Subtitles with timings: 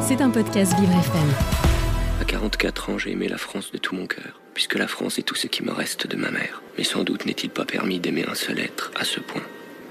[0.00, 1.28] C'est un podcast Vivre FM.
[2.20, 5.22] À 44 ans, j'ai aimé la France de tout mon cœur, puisque la France est
[5.22, 6.62] tout ce qui me reste de ma mère.
[6.78, 9.42] Mais sans doute n'est-il pas permis d'aimer un seul être à ce point.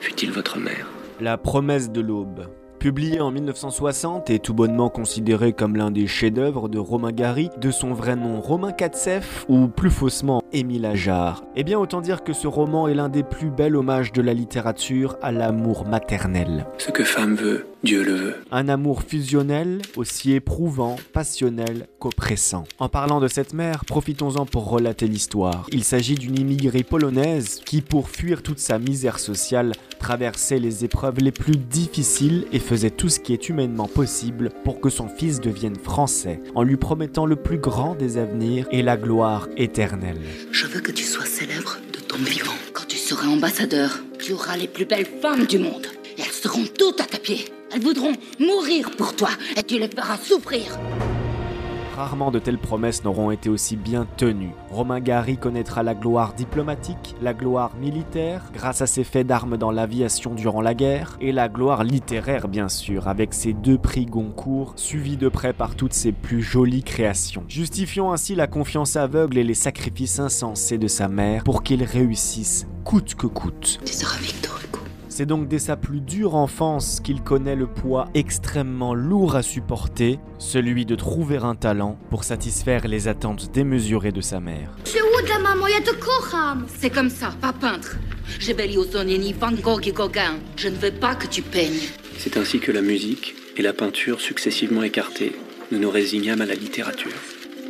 [0.00, 0.86] Fut-il votre mère?
[1.20, 2.46] La promesse de l'aube.
[2.82, 7.70] Publié en 1960 et tout bonnement considéré comme l'un des chefs-d'œuvre de Romain Gary, de
[7.70, 11.44] son vrai nom Romain Katsef ou plus faussement Émile Ajar.
[11.54, 14.34] Eh bien, autant dire que ce roman est l'un des plus bels hommages de la
[14.34, 16.66] littérature à l'amour maternel.
[16.78, 18.34] Ce que femme veut, Dieu le veut.
[18.50, 22.64] Un amour fusionnel, aussi éprouvant, passionnel qu'oppressant.
[22.80, 25.66] En parlant de cette mère, profitons-en pour relater l'histoire.
[25.70, 31.20] Il s'agit d'une immigrée polonaise qui, pour fuir toute sa misère sociale, traversait les épreuves
[31.20, 35.40] les plus difficiles et faisait tout ce qui est humainement possible pour que son fils
[35.40, 40.20] devienne français, en lui promettant le plus grand des avenirs et la gloire éternelle.
[40.50, 42.52] Je veux que tu sois célèbre de ton vivant.
[42.72, 45.86] Quand tu seras ambassadeur, tu auras les plus belles femmes du monde.
[46.18, 47.44] Elles seront toutes à ta pied.
[47.72, 50.78] Elles voudront mourir pour toi et tu les feras souffrir.
[52.02, 54.56] Rarement de telles promesses n'auront été aussi bien tenues.
[54.72, 59.70] Romain Gary connaîtra la gloire diplomatique, la gloire militaire, grâce à ses faits d'armes dans
[59.70, 64.72] l'aviation durant la guerre, et la gloire littéraire bien sûr, avec ses deux prix Goncourt,
[64.74, 67.44] suivis de près par toutes ses plus jolies créations.
[67.46, 72.66] Justifiant ainsi la confiance aveugle et les sacrifices insensés de sa mère pour qu'il réussisse
[72.82, 73.78] coûte que coûte.
[75.22, 80.18] C'est donc dès sa plus dure enfance qu'il connaît le poids extrêmement lourd à supporter,
[80.38, 84.72] celui de trouver un talent pour satisfaire les attentes démesurées de sa mère.
[86.76, 87.98] C'est comme ça, pas peintre.
[88.40, 90.40] J'ai ni Van Gogh et Gauguin.
[90.56, 91.86] Je ne veux pas que tu peignes.
[92.18, 95.36] C'est ainsi que la musique et la peinture successivement écartées,
[95.70, 97.12] nous nous résignâmes à la littérature.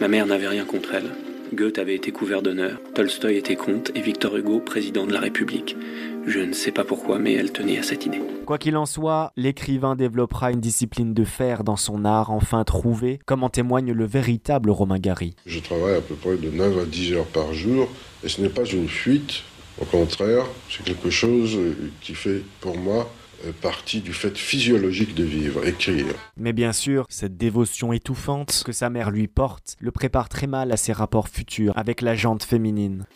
[0.00, 1.10] Ma mère n'avait rien contre elle.
[1.52, 5.76] Goethe avait été couvert d'honneur, Tolstoï était comte et Victor Hugo président de la République.
[6.30, 8.20] Je ne sais pas pourquoi, mais elle tenait à cette idée.
[8.46, 13.18] Quoi qu'il en soit, l'écrivain développera une discipline de fer dans son art enfin trouvé,
[13.26, 15.34] comme en témoigne le véritable Romain Gary.
[15.44, 17.88] Je travaille à peu près de 9 à 10 heures par jour,
[18.22, 19.42] et ce n'est pas une fuite,
[19.82, 21.58] au contraire, c'est quelque chose
[22.00, 23.10] qui fait pour moi
[23.60, 26.06] partie du fait physiologique de vivre, écrire.
[26.36, 30.72] Mais bien sûr, cette dévotion étouffante que sa mère lui porte le prépare très mal
[30.72, 33.06] à ses rapports futurs avec la jante féminine.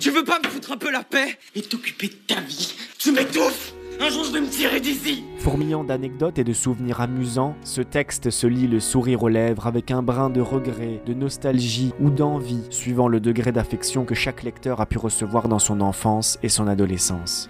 [0.00, 2.74] Tu veux pas me foutre un peu la paix et t'occuper de ta vie?
[2.98, 7.54] Tu m'étouffes un jour je vais me tirer d'ici Fourmillant d'anecdotes et de souvenirs amusants,
[7.62, 11.92] ce texte se lit le sourire aux lèvres avec un brin de regret, de nostalgie
[12.00, 16.38] ou d'envie, suivant le degré d'affection que chaque lecteur a pu recevoir dans son enfance
[16.42, 17.48] et son adolescence.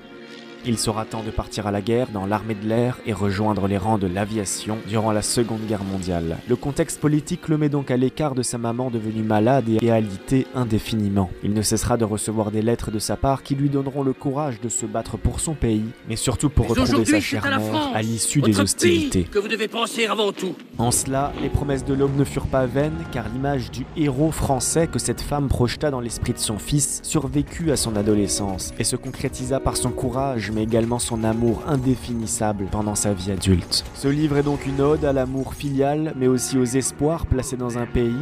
[0.64, 3.78] Il sera temps de partir à la guerre dans l'armée de l'air et rejoindre les
[3.78, 6.38] rangs de l'aviation durant la Seconde Guerre mondiale.
[6.48, 10.46] Le contexte politique le met donc à l'écart de sa maman devenue malade et alité
[10.54, 11.30] indéfiniment.
[11.42, 14.60] Il ne cessera de recevoir des lettres de sa part qui lui donneront le courage
[14.60, 18.40] de se battre pour son pays, mais surtout pour retrouver sa chère mère à l'issue
[18.40, 19.24] des hostilités.
[19.24, 20.54] que vous devez penser avant tout.
[20.78, 24.86] En cela, les promesses de l'aube ne furent pas vaines, car l'image du héros français
[24.86, 28.94] que cette femme projeta dans l'esprit de son fils survécut à son adolescence et se
[28.94, 33.84] concrétisa par son courage mais également son amour indéfinissable pendant sa vie adulte.
[33.94, 37.78] Ce livre est donc une ode à l'amour filial, mais aussi aux espoirs placés dans
[37.78, 38.16] un pays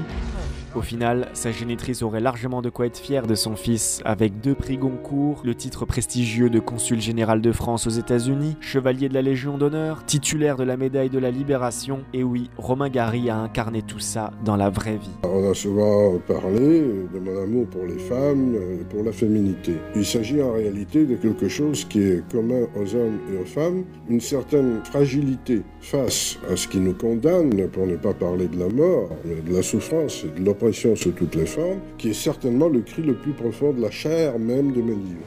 [0.75, 4.54] au final, sa génitrice aurait largement de quoi être fière de son fils, avec deux
[4.54, 9.22] prix Goncourt, le titre prestigieux de consul général de France aux États-Unis, chevalier de la
[9.22, 13.82] Légion d'honneur, titulaire de la médaille de la Libération, et oui, Romain Gary a incarné
[13.82, 15.10] tout ça dans la vraie vie.
[15.25, 16.81] On a souvent parlé
[17.12, 18.56] de mon amour pour les femmes
[18.88, 19.75] pour la féminité.
[19.97, 23.84] Il s'agit en réalité de quelque chose qui est commun aux hommes et aux femmes,
[24.08, 28.69] une certaine fragilité face à ce qui nous condamne, pour ne pas parler de la
[28.69, 32.69] mort, mais de la souffrance et de l'oppression sous toutes les formes, qui est certainement
[32.69, 35.21] le cri le plus profond de la chair même de livres.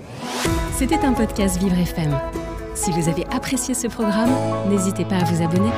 [0.75, 2.11] C'était un podcast Vivre FM.
[2.75, 4.31] Si vous avez apprécié ce programme,
[4.69, 5.71] n'hésitez pas à vous abonner.